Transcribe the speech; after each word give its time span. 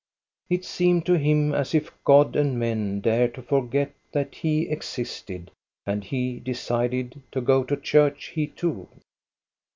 It 0.49 0.65
seemed 0.65 1.05
to 1.05 1.13
him 1.19 1.53
as 1.53 1.75
if 1.75 1.91
God 2.05 2.35
and 2.35 2.57
men 2.57 3.01
dared 3.01 3.35
to 3.35 3.43
forget 3.43 3.93
that 4.13 4.33
he 4.33 4.63
existed, 4.67 5.51
and 5.85 6.03
he 6.03 6.39
decided 6.39 7.21
to 7.33 7.39
go 7.39 7.63
to 7.63 7.77
church, 7.77 8.31
he 8.33 8.47
too. 8.47 8.89